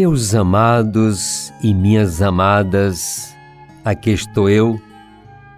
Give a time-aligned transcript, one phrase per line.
[0.00, 3.34] Meus amados e minhas amadas,
[3.84, 4.80] aqui estou eu,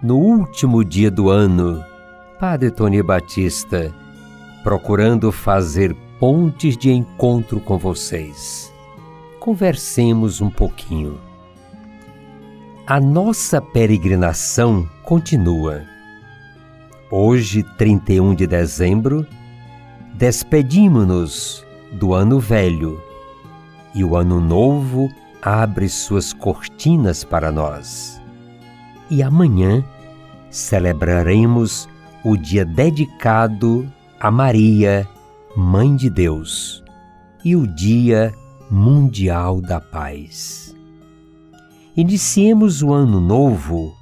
[0.01, 1.85] no último dia do ano,
[2.39, 3.93] Padre Tony Batista,
[4.63, 8.73] procurando fazer pontes de encontro com vocês.
[9.39, 11.19] Conversemos um pouquinho.
[12.87, 15.83] A nossa peregrinação continua.
[17.11, 19.23] Hoje, 31 de dezembro,
[20.15, 23.10] despedimos-nos do ano velho
[23.93, 25.09] e o ano novo
[25.41, 28.21] abre suas cortinas para nós.
[29.09, 29.83] E amanhã
[30.49, 31.89] celebraremos
[32.23, 35.07] o dia dedicado a Maria,
[35.55, 36.83] Mãe de Deus,
[37.43, 38.33] e o Dia
[38.69, 40.75] Mundial da Paz.
[41.97, 43.93] Iniciemos o ano novo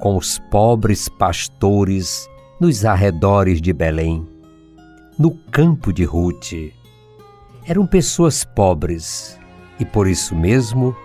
[0.00, 2.28] com os pobres pastores
[2.60, 4.26] nos arredores de Belém,
[5.18, 6.52] no campo de Ruth
[7.66, 9.38] eram pessoas pobres
[9.78, 10.96] e, por isso mesmo,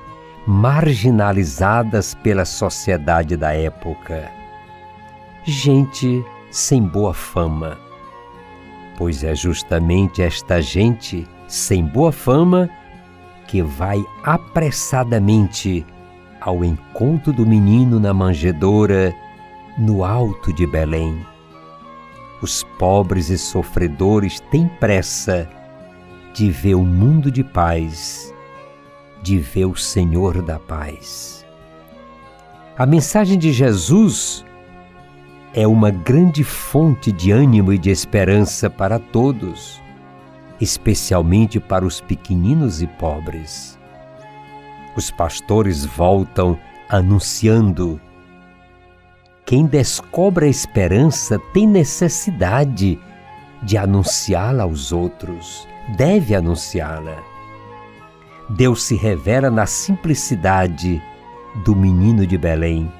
[0.45, 4.31] marginalizadas pela sociedade da época.
[5.43, 7.77] Gente sem boa fama.
[8.97, 12.69] Pois é justamente esta gente sem boa fama
[13.47, 15.85] que vai apressadamente
[16.39, 19.13] ao encontro do menino na manjedoura
[19.77, 21.25] no alto de Belém.
[22.41, 25.49] Os pobres e sofredores têm pressa
[26.33, 28.33] de ver o mundo de paz,
[29.21, 31.45] de ver o Senhor da paz.
[32.77, 34.45] A mensagem de Jesus
[35.53, 39.81] é uma grande fonte de ânimo e de esperança para todos,
[40.59, 43.77] especialmente para os pequeninos e pobres.
[44.95, 46.57] Os pastores voltam
[46.89, 47.99] anunciando.
[49.45, 53.10] Quem descobre a esperança tem necessidade de
[53.77, 57.23] anunciá-la aos outros deve anunciá-la.
[58.49, 61.01] Deus se revela na simplicidade
[61.63, 62.91] do menino de Belém.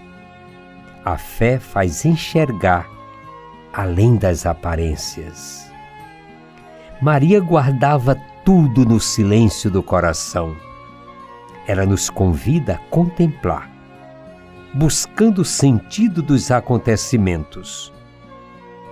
[1.04, 2.88] A fé faz enxergar
[3.74, 5.72] além das aparências.
[7.02, 8.16] Maria guardava
[8.46, 10.56] tudo no silêncio do coração.
[11.68, 13.70] Ela nos convida a contemplar,
[14.74, 17.92] buscando o sentido dos acontecimentos,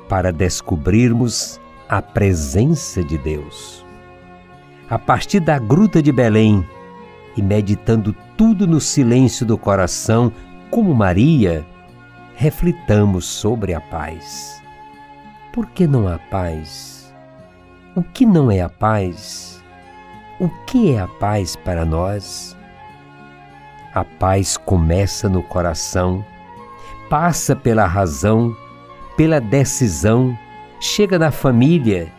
[0.09, 3.85] para descobrirmos a presença de Deus.
[4.89, 6.67] A partir da gruta de Belém
[7.37, 10.31] e meditando tudo no silêncio do coração,
[10.71, 11.65] como Maria,
[12.35, 14.61] reflitamos sobre a paz.
[15.53, 17.13] Por que não há paz?
[17.95, 19.63] O que não é a paz?
[20.39, 22.57] O que é a paz para nós?
[23.93, 26.25] A paz começa no coração,
[27.09, 28.55] passa pela razão,
[29.19, 30.34] pela decisão,
[30.80, 32.09] chega na família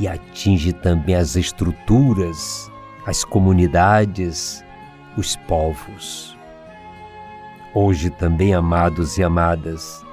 [0.00, 2.68] e atinge também as estruturas,
[3.06, 4.64] as comunidades,
[5.16, 6.36] os povos.
[7.72, 10.04] Hoje também, amados e amadas,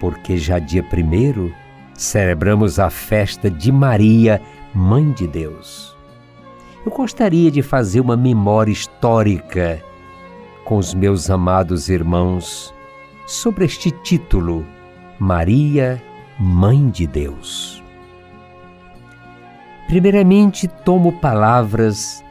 [0.00, 1.54] porque já dia primeiro
[1.94, 4.42] celebramos a festa de Maria,
[4.74, 5.96] Mãe de Deus.
[6.84, 9.80] Eu gostaria de fazer uma memória histórica
[10.64, 12.74] com os meus amados irmãos
[13.26, 14.66] sobre este título,
[15.18, 16.02] Maria,
[16.38, 17.82] Mãe de Deus.
[19.86, 22.24] Primeiramente, tomo palavras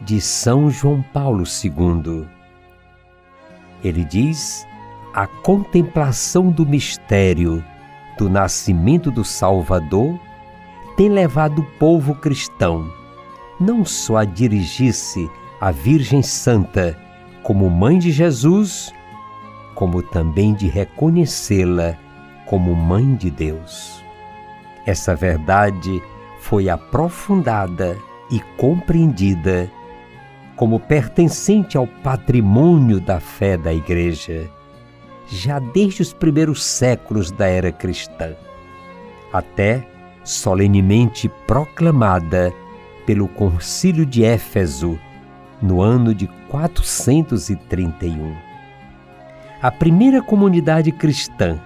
[0.00, 2.26] de São João Paulo II.
[3.84, 4.66] Ele diz:
[5.14, 7.64] a contemplação do mistério
[8.18, 10.18] do nascimento do Salvador
[10.96, 13.02] tem levado o povo cristão
[13.62, 15.30] não só a dirigir-se
[15.60, 16.98] à Virgem Santa
[17.42, 18.92] como mãe de Jesus,
[19.74, 21.96] como também de reconhecê-la
[22.46, 24.02] como Mãe de Deus.
[24.86, 26.02] Essa verdade
[26.40, 27.96] foi aprofundada
[28.30, 29.70] e compreendida
[30.56, 34.50] como pertencente ao patrimônio da fé da Igreja,
[35.26, 38.34] já desde os primeiros séculos da era cristã,
[39.32, 39.86] até
[40.24, 42.52] solenemente proclamada
[43.06, 44.98] pelo Concílio de Éfeso
[45.60, 48.51] no ano de 431.
[49.62, 51.58] A primeira comunidade cristã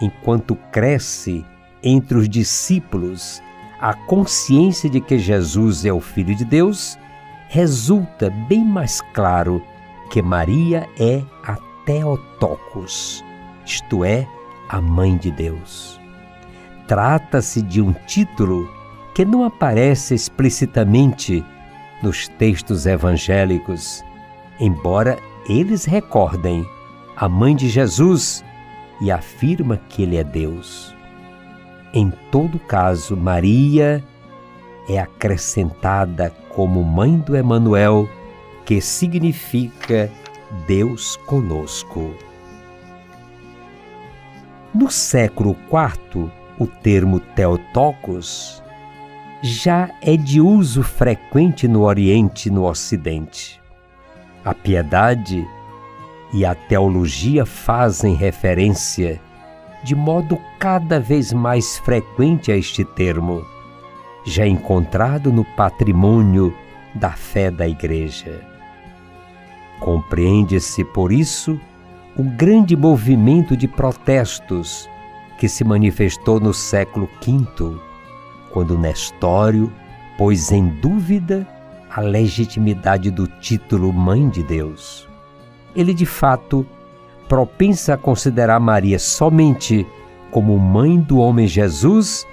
[0.00, 1.44] enquanto cresce
[1.82, 3.42] entre os discípulos
[3.80, 6.98] a consciência de que Jesus é o Filho de Deus,
[7.48, 9.62] resulta bem mais claro
[10.10, 11.56] que Maria é a
[11.86, 13.24] Theotokos,
[13.64, 14.26] isto é,
[14.68, 16.00] a Mãe de Deus.
[16.88, 18.68] Trata-se de um título
[19.14, 21.44] que não aparece explicitamente
[22.02, 24.04] nos textos evangélicos,
[24.58, 25.18] embora
[25.48, 26.66] eles recordem
[27.20, 28.44] a Mãe de Jesus
[29.00, 30.94] e afirma que ele é Deus.
[31.92, 34.04] Em todo caso, Maria
[34.88, 38.08] é acrescentada como mãe do Emanuel,
[38.64, 40.08] que significa
[40.68, 42.14] Deus conosco.
[44.72, 48.62] No século IV, o termo Theotokos
[49.42, 53.60] já é de uso frequente no Oriente e no Ocidente.
[54.44, 55.44] A piedade
[56.32, 59.20] e a teologia fazem referência
[59.82, 63.44] de modo cada vez mais frequente a este termo,
[64.24, 66.54] já encontrado no patrimônio
[66.94, 68.40] da fé da Igreja.
[69.78, 71.58] Compreende-se, por isso,
[72.16, 74.88] o grande movimento de protestos
[75.38, 77.78] que se manifestou no século V,
[78.50, 79.72] quando Nestório
[80.16, 81.46] pôs em dúvida
[81.88, 85.08] a legitimidade do título Mãe de Deus.
[85.74, 86.66] Ele, de fato,
[87.28, 89.86] propensa a considerar Maria somente
[90.30, 92.26] como mãe do homem Jesus,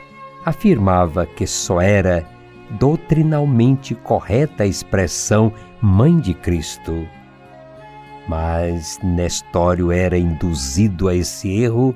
[0.46, 2.26] afirmava que só era
[2.72, 5.52] doutrinalmente correta a expressão
[5.82, 7.08] Mãe de Cristo.
[8.28, 11.96] Mas Nestório era induzido a esse erro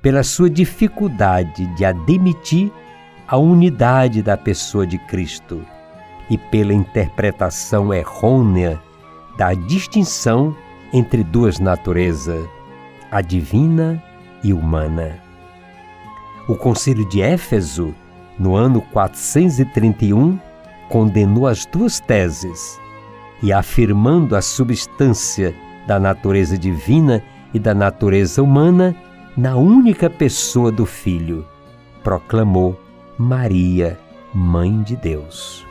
[0.00, 2.72] pela sua dificuldade de admitir
[3.26, 5.64] a unidade da pessoa de Cristo
[6.28, 8.80] e pela interpretação errônea
[9.40, 10.54] da distinção
[10.92, 12.46] entre duas naturezas,
[13.10, 14.04] a divina
[14.44, 15.18] e humana.
[16.46, 17.94] O Concílio de Éfeso,
[18.38, 20.38] no ano 431,
[20.90, 22.78] condenou as duas teses
[23.42, 25.54] e, afirmando a substância
[25.86, 27.22] da natureza divina
[27.54, 28.94] e da natureza humana
[29.34, 31.48] na única pessoa do Filho,
[32.04, 32.78] proclamou
[33.16, 33.98] Maria,
[34.34, 35.66] Mãe de Deus.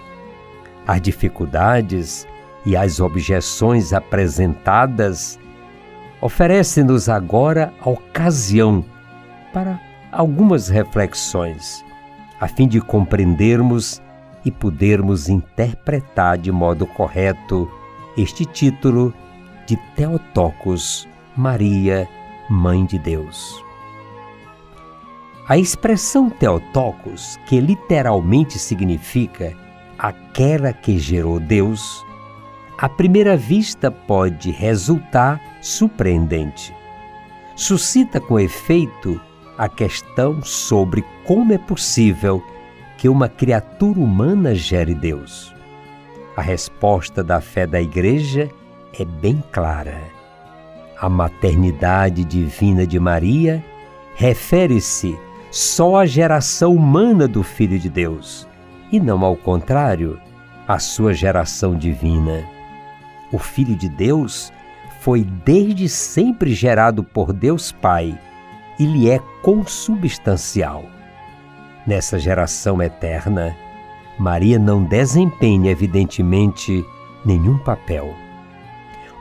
[0.87, 2.27] As dificuldades
[2.65, 5.39] e as objeções apresentadas
[6.21, 8.83] oferecem-nos agora a ocasião
[9.53, 9.79] para
[10.11, 11.83] algumas reflexões,
[12.39, 14.01] a fim de compreendermos
[14.43, 17.69] e podermos interpretar de modo correto
[18.17, 19.13] este título
[19.65, 22.07] de Teotocos, Maria,
[22.49, 23.63] Mãe de Deus.
[25.47, 29.55] A expressão Teotocos, que literalmente significa
[29.97, 32.05] aquela que gerou Deus,
[32.81, 36.73] à primeira vista pode resultar surpreendente.
[37.53, 39.19] Suscita com efeito
[39.57, 42.41] a questão sobre como é possível
[42.97, 45.53] que uma criatura humana gere Deus.
[46.37, 48.49] A resposta da fé da Igreja
[48.97, 49.99] é bem clara.
[51.01, 53.61] A maternidade divina de Maria
[54.15, 55.19] refere-se
[55.51, 58.47] só à geração humana do Filho de Deus,
[58.89, 60.17] e não ao contrário,
[60.65, 62.47] à sua geração divina
[63.31, 64.51] o Filho de Deus,
[65.01, 68.19] foi desde sempre gerado por Deus Pai
[68.77, 70.83] e lhe é consubstancial.
[71.87, 73.55] Nessa geração eterna,
[74.17, 76.85] Maria não desempenha, evidentemente,
[77.25, 78.13] nenhum papel.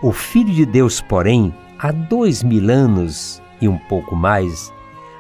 [0.03, 4.73] O Filho de Deus, porém, há dois mil anos e um pouco mais,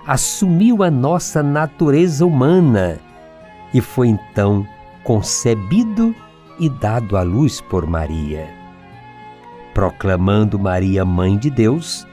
[0.06, 2.98] assumiu a nossa natureza humana
[3.72, 4.66] e foi então
[5.04, 6.14] concebido
[6.58, 8.57] e dado à luz por Maria
[9.78, 12.04] proclamando Maria Mãe de Deus,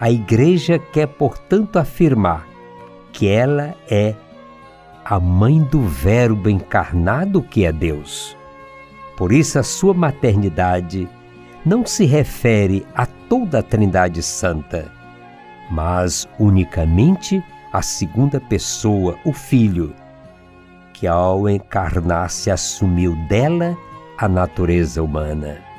[0.00, 2.48] a Igreja quer, portanto, afirmar
[3.12, 4.16] que ela é
[5.04, 8.36] a mãe do Verbo encarnado que é Deus.
[9.16, 11.08] Por isso, a sua maternidade
[11.64, 14.90] não se refere a toda a Trindade Santa,
[15.70, 17.40] mas unicamente
[17.72, 19.94] à segunda pessoa, o Filho,
[20.92, 23.78] que ao encarnar-se assumiu dela
[24.18, 25.70] a natureza humana.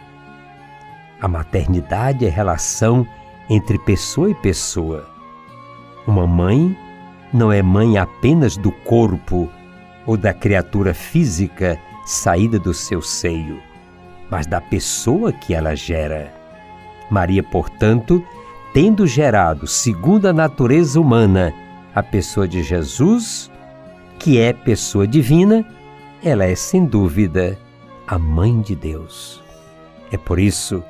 [1.24, 3.08] A maternidade é relação
[3.50, 5.08] entre pessoa e pessoa.
[6.06, 6.78] Uma mãe
[7.34, 9.50] não é mãe apenas do corpo
[10.06, 13.58] ou da criatura física saída do seu seio,
[14.30, 16.30] mas da pessoa que ela gera.
[17.10, 18.22] Maria, portanto,
[18.74, 21.54] tendo gerado, segundo a natureza humana,
[21.96, 23.50] a pessoa de Jesus,
[24.20, 25.66] que é pessoa divina,
[26.22, 27.58] ela é sem dúvida
[28.06, 29.42] a mãe de Deus.
[30.12, 30.84] É por isso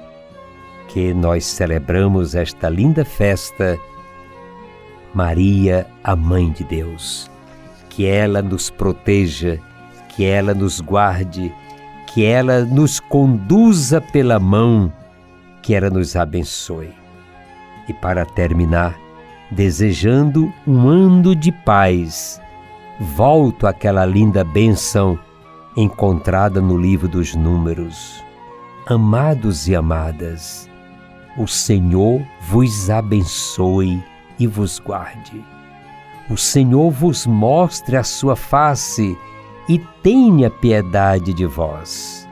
[0.87, 3.79] que nós celebramos esta linda festa,
[5.13, 7.29] Maria, a Mãe de Deus.
[7.89, 9.59] Que ela nos proteja,
[10.09, 11.53] que ela nos guarde,
[12.13, 14.91] que ela nos conduza pela mão,
[15.61, 16.93] que ela nos abençoe.
[17.87, 18.95] E para terminar,
[19.51, 22.39] desejando um ano de paz,
[22.99, 25.17] volto àquela linda bênção
[25.75, 28.23] encontrada no livro dos Números.
[28.85, 30.69] Amados e amadas,
[31.37, 34.03] o Senhor vos abençoe
[34.39, 35.43] e vos guarde.
[36.29, 39.17] O Senhor vos mostre a sua face
[39.67, 42.27] e tenha piedade de vós.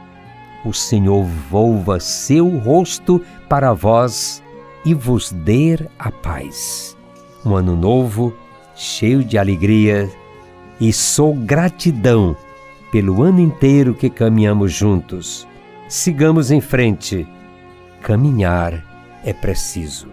[0.63, 4.43] O Senhor volva seu rosto para vós
[4.85, 6.95] e vos dê a paz.
[7.43, 8.33] Um ano novo,
[8.75, 10.09] cheio de alegria
[10.79, 12.35] e sou gratidão
[12.91, 15.47] pelo ano inteiro que caminhamos juntos.
[15.87, 17.27] Sigamos em frente.
[18.01, 18.90] Caminhar
[19.23, 20.11] é preciso.